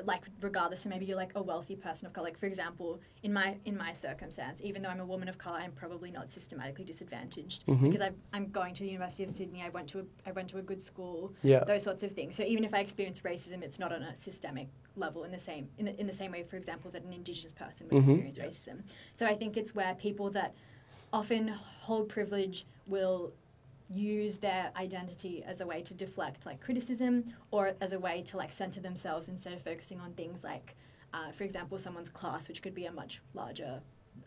like 0.03 0.23
regardless, 0.41 0.81
so 0.81 0.89
maybe 0.89 1.05
you're 1.05 1.15
like 1.17 1.31
a 1.35 1.41
wealthy 1.41 1.75
person 1.75 2.05
of 2.07 2.13
color. 2.13 2.25
Like 2.25 2.37
for 2.37 2.45
example, 2.45 2.99
in 3.23 3.31
my 3.33 3.57
in 3.65 3.77
my 3.77 3.93
circumstance, 3.93 4.61
even 4.63 4.81
though 4.81 4.89
I'm 4.89 4.99
a 4.99 5.05
woman 5.05 5.27
of 5.27 5.37
color, 5.37 5.57
I'm 5.57 5.71
probably 5.71 6.11
not 6.11 6.29
systematically 6.29 6.83
disadvantaged 6.85 7.65
Mhm. 7.67 7.81
because 7.83 8.01
I've, 8.01 8.15
I'm 8.33 8.49
going 8.51 8.73
to 8.75 8.83
the 8.83 8.89
University 8.89 9.23
of 9.23 9.31
Sydney. 9.31 9.61
I 9.63 9.69
went 9.69 9.87
to 9.89 9.99
a, 9.99 10.03
I 10.25 10.31
went 10.31 10.49
to 10.49 10.57
a 10.57 10.61
good 10.61 10.81
school 10.81 11.33
Yeah. 11.43 11.63
those 11.63 11.83
sorts 11.83 12.03
of 12.03 12.11
things. 12.11 12.35
So 12.35 12.43
even 12.43 12.63
if 12.63 12.73
I 12.73 12.79
experience 12.79 13.19
racism, 13.21 13.61
it's 13.63 13.79
not 13.79 13.91
on 13.93 14.01
a 14.03 14.15
systemic 14.15 14.67
level 14.97 15.23
in 15.23 15.31
the 15.31 15.39
same 15.39 15.67
in 15.77 15.85
the, 15.85 15.99
in 15.99 16.07
the 16.07 16.13
same 16.13 16.31
way, 16.31 16.43
for 16.43 16.57
example, 16.57 16.91
that 16.91 17.03
an 17.03 17.13
Indigenous 17.13 17.53
person 17.53 17.87
would 17.87 18.03
Mhm. 18.03 18.27
experience 18.27 18.37
racism. 18.37 18.83
So 19.13 19.25
I 19.25 19.35
think 19.35 19.57
it's 19.57 19.73
where 19.75 19.93
people 19.95 20.29
that 20.31 20.53
often 21.13 21.47
hold 21.47 22.09
privilege 22.09 22.65
will 22.87 23.31
use 23.89 24.37
their 24.37 24.71
identity 24.77 25.43
as 25.45 25.61
a 25.61 25.65
way 25.67 25.81
to 25.81 25.93
deflect 25.93 26.45
like 26.45 26.59
criticism 26.61 27.23
or 27.51 27.73
as 27.81 27.91
a 27.91 27.99
way 27.99 28.21
to 28.23 28.37
like 28.37 28.51
center 28.51 28.79
themselves 28.81 29.29
instead 29.29 29.53
of 29.53 29.61
focusing 29.61 29.99
on 29.99 30.11
things 30.13 30.43
like 30.43 30.75
uh, 31.13 31.31
for 31.31 31.43
example 31.43 31.77
someone's 31.77 32.09
class 32.09 32.47
which 32.47 32.61
could 32.61 32.73
be 32.73 32.85
a 32.85 32.91
much 32.91 33.21
larger 33.33 33.79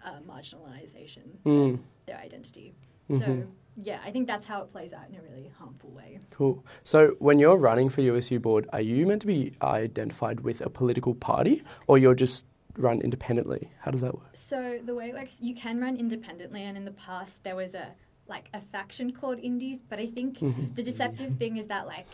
uh, 0.05 0.19
marginalization 0.29 1.23
Mm. 1.45 1.81
their 2.07 2.19
identity 2.19 2.75
Mhm. 3.11 3.19
so 3.19 3.47
yeah 3.77 4.01
i 4.05 4.11
think 4.11 4.27
that's 4.27 4.45
how 4.47 4.63
it 4.63 4.71
plays 4.71 4.93
out 4.93 5.09
in 5.09 5.17
a 5.17 5.23
really 5.23 5.51
harmful 5.59 5.91
way 5.91 6.19
Cool. 6.31 6.65
So 6.85 7.17
when 7.19 7.39
you're 7.39 7.57
running 7.57 7.89
for 7.89 8.01
USU 8.03 8.39
board, 8.39 8.69
are 8.73 8.81
you 8.81 9.07
meant 9.07 9.23
to 9.23 9.27
be 9.27 9.53
identified 9.63 10.41
with 10.41 10.61
a 10.61 10.71
political 10.71 11.15
party, 11.15 11.63
or 11.89 11.99
you're 11.99 12.15
just 12.15 12.45
run 12.77 13.01
independently? 13.01 13.71
How 13.81 13.91
does 13.91 14.03
that 14.03 14.15
work? 14.15 14.29
So 14.35 14.79
the 14.85 14.95
way 14.95 15.09
it 15.09 15.15
works, 15.15 15.41
you 15.41 15.55
can 15.55 15.81
run 15.81 15.97
independently, 15.97 16.63
and 16.63 16.77
in 16.77 16.85
the 16.85 16.93
past 16.93 17.43
there 17.43 17.57
was 17.57 17.75
a 17.75 17.89
like 18.29 18.49
a 18.55 18.61
faction 18.61 19.11
called 19.13 19.39
Indies, 19.41 19.83
but 19.89 19.99
I 19.99 20.07
think 20.07 20.39
Mhm. 20.41 20.75
the 20.75 20.83
deceptive 20.83 21.35
thing 21.35 21.57
is 21.57 21.67
that 21.67 21.87
like 21.87 22.07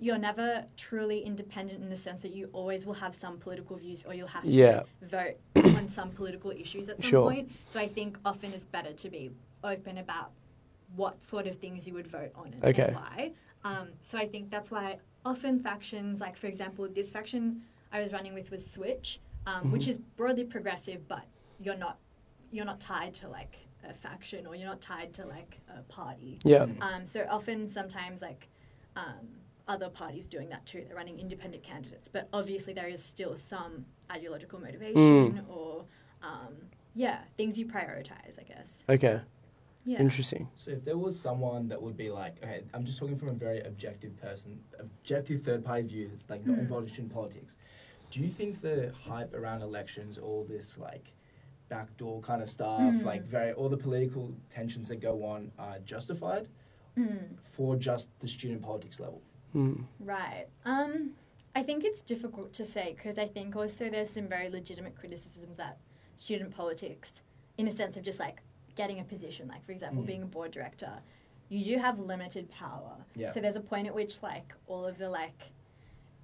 you're 0.00 0.18
never 0.18 0.64
truly 0.76 1.20
independent 1.20 1.82
in 1.82 1.88
the 1.90 1.96
sense 1.96 2.22
that 2.22 2.32
you 2.32 2.48
always 2.52 2.86
will 2.86 2.94
have 2.94 3.14
some 3.16 3.36
political 3.38 3.76
views 3.76 4.04
or 4.06 4.14
you'll 4.14 4.28
have 4.28 4.44
Yeah. 4.44 4.82
to 4.82 4.86
vote 5.02 5.36
on 5.76 5.88
some 5.88 6.10
political 6.10 6.52
issues 6.52 6.88
at 6.88 7.00
some 7.00 7.10
Sure. 7.10 7.28
point. 7.28 7.50
So 7.70 7.80
I 7.80 7.88
think 7.88 8.16
often 8.24 8.52
it's 8.52 8.64
better 8.64 8.92
to 8.92 9.10
be 9.10 9.32
open 9.64 9.98
about 9.98 10.30
what 10.94 11.20
sort 11.22 11.46
of 11.48 11.56
things 11.56 11.86
you 11.88 11.94
would 11.94 12.06
vote 12.06 12.30
on 12.36 12.52
and, 12.52 12.64
Okay. 12.64 12.84
and 12.88 12.94
why. 12.94 13.32
Um, 13.64 13.88
so 14.04 14.18
I 14.18 14.26
think 14.28 14.50
that's 14.50 14.70
why 14.70 14.98
often 15.24 15.58
factions, 15.58 16.20
like 16.20 16.36
for 16.36 16.46
example, 16.46 16.86
this 16.88 17.12
faction 17.12 17.62
I 17.90 18.00
was 18.00 18.12
running 18.12 18.34
with 18.34 18.50
was 18.52 18.64
Switch, 18.68 19.18
um, 19.46 19.72
which 19.72 19.86
Mhm. 19.86 19.88
is 19.88 19.98
broadly 20.16 20.44
progressive, 20.44 21.08
but 21.08 21.24
you're 21.60 21.76
not 21.76 21.98
you're 22.52 22.66
not 22.66 22.78
tied 22.78 23.14
to 23.14 23.28
like 23.28 23.56
a 23.88 23.94
faction 23.94 24.46
or 24.46 24.54
you're 24.54 24.68
not 24.68 24.80
tied 24.80 25.12
to 25.14 25.26
like 25.26 25.58
a 25.76 25.82
party. 25.82 26.38
Yeah. 26.44 26.66
Um, 26.80 27.06
so 27.06 27.26
often, 27.30 27.66
sometimes 27.68 28.22
like 28.22 28.48
um, 28.96 29.28
other 29.68 29.88
parties 29.88 30.26
doing 30.26 30.48
that 30.50 30.64
too. 30.66 30.84
They're 30.86 30.96
running 30.96 31.18
independent 31.18 31.62
candidates, 31.62 32.08
but 32.08 32.28
obviously 32.32 32.72
there 32.72 32.88
is 32.88 33.02
still 33.02 33.36
some 33.36 33.84
ideological 34.10 34.60
motivation 34.60 35.34
Mm. 35.34 35.48
or 35.48 35.84
um, 36.22 36.54
yeah 36.94 37.20
things 37.36 37.58
you 37.58 37.66
prioritize. 37.66 38.38
I 38.38 38.42
guess. 38.46 38.84
Okay. 38.88 39.20
Yeah. 39.84 39.98
Interesting. 39.98 40.48
So 40.54 40.70
if 40.72 40.84
there 40.84 40.96
was 40.96 41.18
someone 41.18 41.66
that 41.68 41.82
would 41.82 41.96
be 41.96 42.08
like, 42.10 42.36
okay, 42.42 42.62
I'm 42.72 42.84
just 42.84 42.98
talking 42.98 43.16
from 43.18 43.28
a 43.30 43.32
very 43.32 43.60
objective 43.62 44.16
person, 44.20 44.60
objective 44.78 45.42
third 45.42 45.64
party 45.64 45.82
view 45.82 46.08
that's 46.08 46.30
like 46.30 46.46
not 46.46 46.56
Mm. 46.56 46.60
involved 46.60 46.96
in 46.98 47.08
politics. 47.08 47.56
Do 48.12 48.20
you 48.20 48.28
think 48.28 48.60
the 48.60 48.92
hype 49.08 49.34
around 49.34 49.62
elections, 49.62 50.18
all 50.18 50.44
this 50.48 50.78
like 50.78 51.12
backdoor 51.76 52.20
kind 52.20 52.42
of 52.42 52.50
stuff. 52.50 52.80
Mm. 52.80 53.04
Like 53.04 53.24
very 53.36 53.52
all 53.58 53.68
the 53.76 53.82
political 53.88 54.24
tensions 54.50 54.88
that 54.88 55.00
go 55.00 55.14
on 55.24 55.50
are 55.58 55.78
justified 55.94 56.46
Mm, 56.98 57.38
for 57.42 57.74
just 57.74 58.10
the 58.20 58.28
student 58.28 58.60
politics 58.60 59.00
level. 59.00 59.22
Mm. 59.54 59.84
right. 60.00 60.44
Um, 60.66 61.12
I 61.56 61.62
think 61.62 61.84
it's 61.84 62.02
difficult 62.02 62.52
to 62.60 62.64
say 62.66 62.86
because 62.96 63.16
I 63.16 63.28
think 63.28 63.56
also 63.56 63.88
there's 63.88 64.10
some 64.10 64.28
very 64.28 64.50
legitimate 64.50 64.94
criticisms 64.94 65.56
that 65.56 65.78
student 66.18 66.50
politics, 66.54 67.22
in 67.56 67.66
a 67.66 67.70
sense 67.70 67.96
of 67.96 68.02
just 68.02 68.20
like 68.20 68.42
getting 68.76 69.00
a 69.00 69.04
position, 69.04 69.48
like 69.48 69.64
for 69.64 69.72
example, 69.72 70.02
Mm. 70.02 70.06
being 70.12 70.22
a 70.22 70.26
board 70.36 70.50
director, 70.50 70.92
you 71.48 71.64
do 71.64 71.78
have 71.78 71.98
limited 71.98 72.50
power. 72.50 72.94
Yeah. 73.16 73.30
So 73.32 73.40
there's 73.40 73.56
a 73.56 73.66
point 73.72 73.86
at 73.86 73.94
which 73.94 74.22
like 74.22 74.48
all 74.66 74.84
of 74.84 74.98
the 74.98 75.08
like 75.08 75.40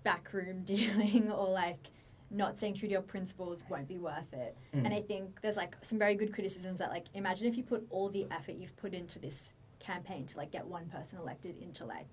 backroom 0.05 0.65
dealing 0.75 1.33
or 1.33 1.49
like 1.49 1.85
not 2.31 2.57
staying 2.59 2.75
true 2.75 2.89
to 2.89 2.93
your 2.93 3.03
principles 3.03 3.63
won't 3.71 3.89
be 3.89 3.99
worth 3.99 4.33
it. 4.33 4.57
Mm. 4.75 4.85
And 4.85 4.95
I 4.95 5.01
think 5.01 5.41
there's 5.41 5.57
like 5.57 5.77
some 5.83 5.99
very 5.99 6.15
good 6.15 6.33
criticisms 6.33 6.79
that 6.79 6.91
like 6.91 7.07
imagine 7.15 7.47
if 7.49 7.57
you 7.57 7.63
put 7.63 7.87
all 7.91 8.09
the 8.11 8.27
effort 8.31 8.57
you've 8.57 8.77
put 8.77 8.93
into 8.95 9.19
this 9.19 9.55
campaign 9.79 10.27
to 10.27 10.37
like 10.37 10.51
get 10.51 10.67
one 10.67 10.87
person 10.89 11.19
elected 11.19 11.57
into 11.63 11.85
like 11.85 12.09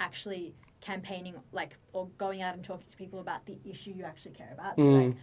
actually 0.00 0.54
campaigning 0.80 1.34
like 1.52 1.76
or 1.92 2.08
going 2.18 2.42
out 2.42 2.54
and 2.54 2.64
talking 2.64 2.86
to 2.90 2.96
people 2.96 3.20
about 3.20 3.44
the 3.46 3.58
issue 3.64 3.92
you 3.96 4.04
actually 4.04 4.32
care 4.32 4.50
about. 4.52 4.76
So 4.76 4.82
Mm. 4.84 5.08
like 5.08 5.16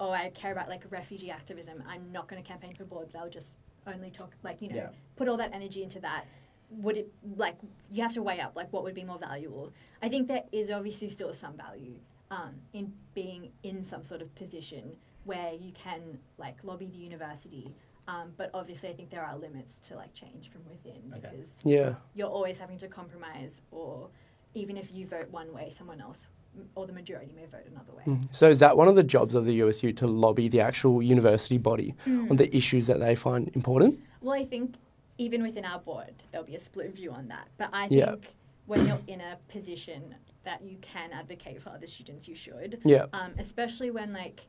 oh 0.00 0.10
I 0.10 0.30
care 0.30 0.52
about 0.52 0.68
like 0.68 0.82
refugee 0.90 1.30
activism. 1.30 1.82
I'm 1.86 2.10
not 2.10 2.26
gonna 2.28 2.42
campaign 2.42 2.74
for 2.74 2.84
board, 2.84 3.08
but 3.12 3.18
I'll 3.20 3.28
just 3.30 3.56
only 3.86 4.10
talk 4.10 4.32
like, 4.42 4.62
you 4.62 4.68
know, 4.68 4.76
Yeah. 4.76 4.88
put 5.16 5.28
all 5.28 5.36
that 5.36 5.50
energy 5.54 5.82
into 5.82 6.00
that. 6.00 6.24
Would 6.70 6.96
it 6.96 7.12
like 7.36 7.56
you 7.90 8.02
have 8.02 8.14
to 8.14 8.22
weigh 8.22 8.40
up 8.40 8.56
like 8.56 8.72
what 8.72 8.82
would 8.82 8.94
be 8.94 9.04
more 9.04 9.18
valuable? 9.18 9.72
I 10.00 10.08
think 10.08 10.26
there 10.26 10.44
is 10.50 10.70
obviously 10.70 11.08
still 11.10 11.32
some 11.34 11.56
value 11.56 11.94
um, 12.32 12.54
in 12.72 12.92
being 13.14 13.50
in 13.62 13.84
some 13.84 14.02
sort 14.02 14.22
of 14.22 14.34
position 14.34 14.84
where 15.24 15.52
you 15.52 15.70
can 15.72 16.18
like 16.38 16.56
lobby 16.64 16.86
the 16.86 16.96
university. 16.96 17.72
Um, 18.08 18.32
but 18.36 18.50
obviously, 18.54 18.88
I 18.88 18.94
think 18.94 19.10
there 19.10 19.22
are 19.22 19.36
limits 19.36 19.78
to 19.82 19.94
like 19.94 20.12
change 20.14 20.50
from 20.50 20.62
within 20.68 21.00
Okay. 21.14 21.20
because 21.30 21.60
Yeah. 21.62 21.94
you're 22.14 22.28
always 22.28 22.58
having 22.58 22.78
to 22.78 22.88
compromise, 22.88 23.62
or 23.70 24.08
even 24.54 24.76
if 24.76 24.92
you 24.92 25.06
vote 25.06 25.30
one 25.30 25.52
way, 25.52 25.70
someone 25.70 26.00
else 26.00 26.26
or 26.74 26.86
the 26.86 26.92
majority 26.92 27.32
may 27.34 27.46
vote 27.46 27.66
another 27.70 27.92
way. 27.94 28.02
Mm. 28.06 28.28
So 28.34 28.50
is 28.50 28.58
that 28.58 28.76
one 28.76 28.86
of 28.88 28.94
the 28.96 29.02
jobs 29.02 29.34
of 29.34 29.46
the 29.46 29.54
USU 29.54 29.92
to 29.94 30.06
lobby 30.06 30.48
the 30.48 30.60
actual 30.60 31.00
university 31.02 31.56
body 31.58 31.94
Mm. 32.06 32.30
on 32.30 32.36
the 32.36 32.54
issues 32.54 32.86
that 32.88 32.98
they 33.00 33.14
find 33.14 33.50
important? 33.54 34.00
Well, 34.20 34.34
I 34.34 34.44
think 34.44 34.74
even 35.18 35.42
within 35.42 35.64
our 35.64 35.78
board, 35.78 36.12
there'll 36.30 36.46
be 36.46 36.56
a 36.56 36.60
split 36.60 36.94
view 36.94 37.10
on 37.12 37.28
that. 37.28 37.48
But 37.56 37.70
I 37.72 37.86
Yeah. 37.90 38.10
think 38.10 38.34
when 38.66 38.86
you're 38.86 39.00
in 39.06 39.20
a 39.20 39.38
position 39.48 40.14
that 40.44 40.62
you 40.62 40.76
can 40.80 41.12
advocate 41.12 41.60
for 41.60 41.70
other 41.70 41.86
students, 41.86 42.26
you 42.28 42.34
should. 42.34 42.80
Yeah. 42.84 43.06
Um, 43.12 43.32
especially 43.38 43.90
when 43.90 44.12
like 44.12 44.46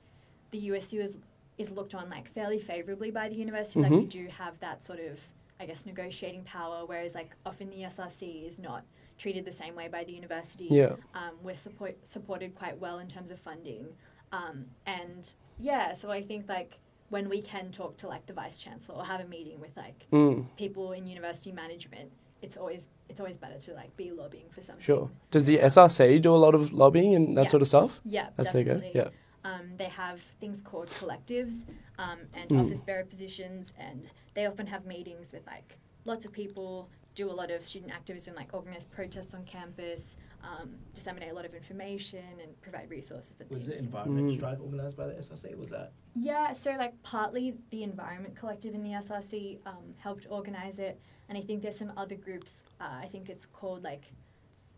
the 0.52 0.58
USU 0.60 1.00
is 1.02 1.20
is 1.60 1.70
looked 1.72 1.94
on 1.94 2.10
like 2.10 2.28
fairly 2.34 2.58
favorably 2.58 3.12
by 3.12 3.30
the 3.30 3.36
university. 3.36 3.80
Like 3.82 3.92
we 3.92 3.98
Mhm. 4.06 4.10
do 4.10 4.28
have 4.28 4.60
that 4.60 4.82
sort 4.84 5.00
of 5.00 5.20
I 5.60 5.66
guess 5.68 5.86
negotiating 5.86 6.44
power, 6.44 6.86
whereas 6.86 7.14
like 7.16 7.36
often 7.46 7.70
the 7.70 7.84
SRC 7.84 8.46
is 8.48 8.58
not 8.60 8.84
treated 9.20 9.46
the 9.46 9.52
same 9.52 9.76
way 9.76 9.88
by 9.88 10.04
the 10.04 10.12
university. 10.12 10.66
Yeah. 10.70 10.96
Um, 11.14 11.32
we're 11.44 11.56
support, 11.56 11.96
supported 12.06 12.56
quite 12.56 12.78
well 12.80 13.00
in 13.00 13.08
terms 13.08 13.30
of 13.32 13.40
funding. 13.40 13.86
Um, 14.32 14.66
and 14.88 15.32
yeah, 15.60 15.94
so 15.94 16.10
I 16.10 16.22
think 16.24 16.50
like 16.50 16.80
when 17.10 17.30
we 17.30 17.40
can 17.40 17.72
talk 17.72 17.96
to 17.98 18.08
like 18.08 18.26
the 18.26 18.34
vice 18.34 18.60
chancellor 18.60 18.96
or 18.96 19.06
have 19.06 19.22
a 19.22 19.26
meeting 19.28 19.60
with 19.62 19.78
like 19.78 20.08
Mm. 20.12 20.48
people 20.58 20.92
in 20.94 21.06
university 21.06 21.52
management, 21.52 22.12
it's 22.44 22.58
always 22.58 22.90
it's 23.10 23.20
always 23.20 23.38
better 23.38 23.58
to 23.58 23.74
like 23.74 23.96
be 23.98 24.12
lobbying 24.12 24.50
for 24.50 24.62
something. 24.62 24.84
Sure. 24.84 25.10
Does 25.32 25.46
the 25.46 25.58
SRC 25.60 26.22
do 26.22 26.36
a 26.36 26.42
lot 26.46 26.54
of 26.56 26.72
lobbying 26.74 27.16
and 27.16 27.38
that 27.38 27.44
Yeah. 27.46 27.50
sort 27.50 27.62
of 27.62 27.68
stuff? 27.68 28.02
Yeah, 28.06 28.30
That's 28.36 28.52
there 28.52 28.62
you 28.62 28.66
go. 28.66 28.74
definitely. 28.76 29.02
Yeah. 29.02 29.10
Um, 29.46 29.76
they 29.78 29.90
have 29.90 30.22
things 30.40 30.62
called 30.62 30.90
collectives 30.90 31.66
um, 32.00 32.20
and 32.34 32.50
Mm. 32.50 32.62
office 32.62 32.82
bearer 32.82 33.06
positions, 33.06 33.74
and 33.78 34.10
they 34.36 34.46
often 34.46 34.68
have 34.68 34.86
meetings 34.86 35.32
with 35.32 35.46
like 35.48 35.80
lots 36.06 36.26
of 36.26 36.32
people, 36.32 36.90
do 37.16 37.30
a 37.30 37.32
lot 37.32 37.52
of 37.52 37.62
student 37.62 37.92
activism, 37.92 38.34
like 38.36 38.54
organize 38.54 38.86
protests 38.86 39.34
on 39.34 39.44
campus, 39.46 40.18
um, 40.44 40.72
disseminate 40.94 41.32
a 41.32 41.34
lot 41.34 41.46
of 41.46 41.54
information, 41.54 42.24
and 42.42 42.60
provide 42.62 42.90
resources 42.90 43.40
and 43.40 43.50
Was 43.50 43.68
it. 43.70 43.78
Environment 43.80 44.30
Mm. 44.32 44.36
Strike 44.36 44.60
organised 44.60 44.98
by 44.98 45.08
the 45.08 45.14
SRC? 45.14 45.56
Was 45.56 45.70
that? 45.70 45.92
Yeah, 46.16 46.54
so 46.54 46.72
like 46.72 47.02
partly 47.04 47.56
the 47.70 47.84
Environment 47.84 48.36
Collective 48.36 48.74
in 48.74 48.84
the 48.84 48.92
SRC 48.94 49.60
um, 49.66 49.94
helped 49.98 50.26
organize 50.30 50.80
it, 50.80 51.00
and 51.30 51.38
I 51.38 51.42
think 51.42 51.62
there's 51.62 51.78
some 51.78 51.94
other 51.98 52.16
groups. 52.16 52.64
Uh, 52.82 52.86
I 53.02 53.08
think 53.12 53.30
it's 53.30 53.46
called 53.46 53.84
like 53.84 54.06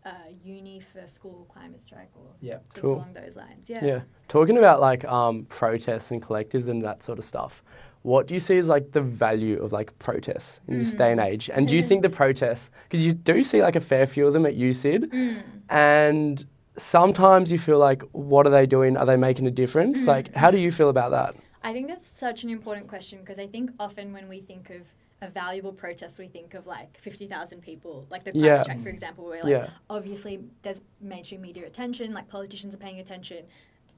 uh, 0.04 0.10
Uni 0.44 0.78
for 0.78 1.04
School 1.08 1.46
Climate 1.52 1.82
Strike 1.82 2.10
or 2.14 2.26
Yeah. 2.40 2.58
things 2.58 2.68
Cool. 2.74 2.94
along 2.96 3.12
those 3.14 3.34
lines. 3.36 3.68
Yeah. 3.68 3.84
Yeah. 3.84 4.00
Talking 4.28 4.56
about 4.58 4.80
like 4.80 5.04
um, 5.04 5.46
protests 5.46 6.12
and 6.12 6.22
collectives 6.22 6.68
and 6.68 6.80
that 6.84 7.02
sort 7.02 7.18
of 7.18 7.24
stuff, 7.24 7.64
what 8.06 8.28
do 8.28 8.34
you 8.34 8.40
see 8.40 8.56
as 8.56 8.68
like 8.68 8.92
the 8.92 9.00
value 9.00 9.60
of 9.60 9.72
like 9.72 9.98
protests 9.98 10.60
in 10.68 10.78
this 10.78 10.94
day 10.94 11.10
and 11.10 11.20
Mm. 11.20 11.26
age? 11.26 11.50
And 11.52 11.66
do 11.66 11.74
you 11.74 11.82
think 11.82 12.02
the 12.02 12.08
protests, 12.22 12.70
because 12.84 13.04
you 13.04 13.12
do 13.12 13.42
see 13.42 13.60
like 13.62 13.74
a 13.74 13.80
fair 13.80 14.06
few 14.06 14.24
of 14.28 14.32
them 14.32 14.46
at 14.46 14.54
USYD, 14.54 15.06
Mm. 15.10 15.42
and 15.68 16.46
sometimes 16.76 17.50
you 17.50 17.58
feel 17.58 17.78
like, 17.78 18.02
what 18.12 18.46
are 18.46 18.50
they 18.58 18.64
doing? 18.66 18.96
Are 18.96 19.06
they 19.06 19.16
making 19.16 19.46
a 19.48 19.50
difference? 19.50 20.04
Mm. 20.04 20.08
Like, 20.14 20.34
how 20.36 20.52
do 20.52 20.58
you 20.58 20.70
feel 20.70 20.88
about 20.88 21.10
that? 21.10 21.34
I 21.64 21.72
think 21.72 21.88
that's 21.88 22.06
such 22.06 22.44
an 22.44 22.50
important 22.50 22.86
question 22.86 23.18
because 23.22 23.40
I 23.40 23.48
think 23.48 23.72
often 23.80 24.12
when 24.12 24.28
we 24.28 24.38
think 24.40 24.70
of 24.70 24.82
a 25.20 25.28
valuable 25.28 25.72
protest, 25.72 26.16
we 26.20 26.28
think 26.28 26.54
of 26.54 26.64
like 26.66 26.96
50,000 26.98 27.60
people, 27.60 28.06
like 28.08 28.22
the 28.22 28.30
climate 28.30 28.48
Yeah. 28.50 28.60
strike, 28.60 28.82
for 28.84 28.88
example, 28.96 29.24
where 29.24 29.42
like 29.42 29.50
Yeah. 29.50 29.70
obviously 29.90 30.34
there's 30.62 30.80
mainstream 31.00 31.40
media 31.40 31.66
attention, 31.66 32.14
like 32.14 32.28
politicians 32.28 32.72
are 32.72 32.78
paying 32.86 33.00
attention. 33.00 33.46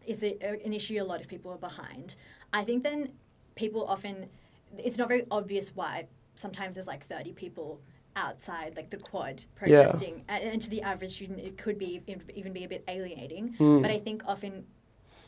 Is 0.07 0.23
it 0.23 0.41
an 0.41 0.73
issue 0.73 0.97
a 1.03 1.05
lot 1.13 1.21
of 1.21 1.29
people 1.29 1.51
are 1.53 1.59
behind? 1.71 2.15
I 2.55 2.65
think 2.65 2.83
then 2.85 3.01
people 3.59 3.85
often, 3.87 4.27
it's 4.79 4.97
not 4.97 5.09
very 5.09 5.25
obvious 5.31 5.73
why 5.75 6.07
sometimes 6.37 6.77
there's 6.77 6.87
like 6.87 7.05
30 7.07 7.33
people 7.33 7.81
outside 8.17 8.75
like 8.77 8.89
the 8.91 8.97
quad 8.97 9.43
Yeah. 9.67 9.83
protesting 9.83 10.25
and, 10.29 10.43
and 10.45 10.61
to 10.63 10.71
the 10.71 10.83
average 10.83 11.13
student 11.13 11.39
it 11.41 11.57
could 11.59 11.79
be 11.79 12.03
even 12.35 12.53
be 12.53 12.65
a 12.65 12.69
bit 12.69 12.83
alienating 12.89 13.55
Mm. 13.59 13.83
but 13.83 13.91
i 13.93 13.99
think 13.99 14.23
often 14.27 14.65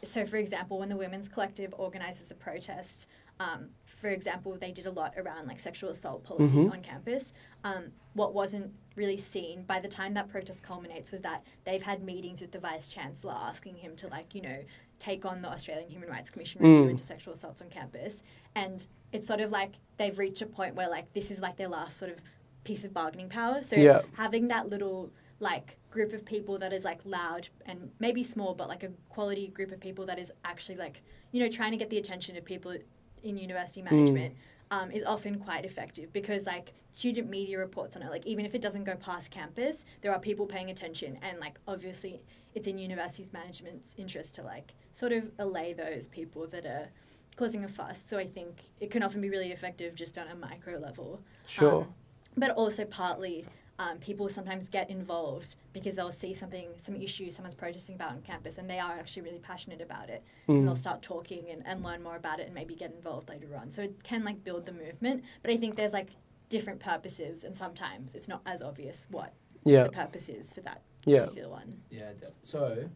so 0.03 0.25
for 0.27 0.39
example 0.39 0.79
when 0.81 0.89
the 0.89 0.97
women's 0.97 1.29
collective 1.29 1.73
organizes 1.79 2.31
a 2.31 2.35
protest 2.35 3.07
um, 3.39 3.69
for 3.85 4.09
example 4.11 4.57
they 4.59 4.73
did 4.73 4.87
a 4.87 4.91
lot 4.91 5.15
around 5.17 5.47
like 5.47 5.61
sexual 5.61 5.91
assault 5.91 6.23
policy 6.25 6.57
Mhm. 6.57 6.73
on 6.73 6.81
campus 6.83 7.33
um, 7.65 7.83
what 8.15 8.35
wasn't 8.35 8.73
really 8.97 9.17
seen 9.35 9.63
by 9.65 9.79
the 9.79 9.89
time 9.89 10.13
that 10.15 10.29
protest 10.29 10.63
culminates 10.65 11.13
was 11.13 11.21
that 11.21 11.45
they've 11.65 11.83
had 11.91 12.03
meetings 12.03 12.41
with 12.41 12.51
the 12.51 12.59
vice 12.59 12.89
chancellor 12.89 13.35
asking 13.51 13.77
him 13.77 13.95
to 13.97 14.09
like 14.09 14.35
you 14.35 14.43
know 14.43 14.59
take 15.00 15.25
on 15.25 15.42
the 15.42 15.49
australian 15.49 15.88
human 15.90 16.09
rights 16.09 16.30
commission 16.30 16.61
review 16.62 16.85
Mm. 16.85 16.90
into 16.90 17.02
sexual 17.02 17.33
assaults 17.35 17.61
on 17.61 17.69
campus 17.71 18.23
and 18.54 18.87
it's 19.12 19.26
sort 19.26 19.40
of 19.40 19.50
like 19.50 19.73
they've 19.97 20.16
reached 20.19 20.42
a 20.42 20.47
point 20.47 20.76
where 20.76 20.88
like 20.88 21.12
this 21.14 21.30
is 21.33 21.40
like 21.40 21.57
their 21.57 21.69
last 21.69 21.97
sort 21.97 22.12
of 22.12 22.19
piece 22.62 22.85
of 22.85 22.92
bargaining 22.95 23.28
power 23.28 23.62
so 23.62 23.75
Yeah. 23.76 24.02
having 24.14 24.47
that 24.49 24.69
little 24.69 25.11
like 25.40 25.76
group 25.90 26.12
of 26.12 26.25
people 26.25 26.59
that 26.59 26.73
is 26.73 26.85
like 26.85 27.00
loud 27.04 27.49
and 27.66 27.90
maybe 27.99 28.23
small 28.23 28.54
but 28.54 28.69
like 28.69 28.83
a 28.85 28.90
quality 29.09 29.49
group 29.49 29.73
of 29.73 29.80
people 29.80 30.04
that 30.07 30.19
is 30.19 30.30
actually 30.45 30.76
like 30.76 31.02
you 31.33 31.40
know 31.42 31.49
trying 31.49 31.73
to 31.73 31.78
get 31.78 31.88
the 31.90 31.99
attention 31.99 32.37
of 32.37 32.45
people 32.45 32.76
in 33.25 33.37
university 33.38 33.83
management 33.83 34.35
um, 34.71 34.91
is 34.91 35.03
often 35.05 35.39
quite 35.39 35.65
effective 35.65 36.12
because 36.12 36.47
like 36.47 36.73
student 36.93 37.29
media 37.29 37.59
reports 37.59 37.97
on 37.97 38.03
it. 38.03 38.11
Like 38.11 38.27
even 38.27 38.45
if 38.45 38.55
it 38.55 38.61
doesn't 38.61 38.85
go 38.85 38.95
past 38.97 39.31
campus 39.31 39.85
there 40.00 40.12
are 40.12 40.19
people 40.19 40.47
paying 40.47 40.71
attention 40.71 41.19
and 41.23 41.39
like 41.39 41.59
obviously 41.67 42.23
it's 42.55 42.67
in 42.67 42.79
universities 42.79 43.33
management's 43.33 43.95
interest 43.99 44.35
to 44.37 44.43
like 44.43 44.75
sort 44.93 45.12
of 45.12 45.31
allay 45.39 45.73
those 45.73 46.09
people 46.09 46.47
that 46.49 46.67
are 46.67 46.89
causing 47.37 47.65
a 47.65 47.69
fuss. 47.69 48.03
So 48.03 48.19
i 48.19 48.27
think 48.27 48.61
it 48.81 48.91
can 48.91 49.03
often 49.03 49.21
be 49.21 49.31
really 49.31 49.53
effective 49.53 49.95
just 49.95 50.19
on 50.19 50.29
a 50.29 50.35
micro 50.35 50.79
level. 50.79 51.21
Sure. 51.47 51.83
um, 51.83 51.95
but 52.37 52.50
also 52.50 52.85
partly 52.85 53.45
um, 53.81 53.97
people 53.99 54.29
sometimes 54.29 54.69
get 54.69 54.91
involved 54.91 55.57
because 55.73 55.95
they'll 55.97 56.13
see 56.13 56.35
something, 56.35 56.69
some 56.83 56.95
issue 56.97 57.31
someone's 57.31 57.55
protesting 57.55 57.95
about 57.95 58.11
on 58.11 58.21
campus, 58.21 58.59
and 58.59 58.69
they 58.69 58.79
are 58.79 58.93
actually 58.93 59.23
really 59.23 59.39
passionate 59.39 59.81
about 59.81 60.11
it, 60.11 60.23
and 60.49 60.67
they'll 60.69 60.75
Mm. 60.75 60.79
start 60.79 61.01
talking 61.01 61.49
and, 61.51 61.67
and 61.67 61.83
learn 61.83 62.03
more 62.03 62.17
about 62.17 62.41
it, 62.41 62.45
and 62.47 62.55
maybe 62.55 62.75
get 62.75 62.93
involved 62.93 63.31
later 63.31 63.57
on. 63.57 63.71
So 63.71 63.81
it 63.83 64.03
can 64.03 64.23
like 64.23 64.45
build 64.45 64.67
the 64.67 64.73
movement, 64.73 65.25
but 65.43 65.51
I 65.51 65.57
think 65.57 65.77
there's 65.77 65.95
like 65.95 66.11
different 66.51 66.79
purposes, 66.79 67.45
and 67.45 67.57
sometimes 67.57 68.15
it's 68.15 68.29
not 68.29 68.43
as 68.45 68.61
obvious 68.61 69.07
what 69.11 69.33
Yeah. 69.65 69.85
the 69.85 69.91
purpose 69.93 70.29
is 70.29 70.53
for 70.53 70.61
that 70.61 70.83
Yeah. 71.07 71.21
particular 71.23 71.49
one. 71.49 71.81
Yeah. 71.91 72.13
def- 72.13 72.35
So 72.43 72.87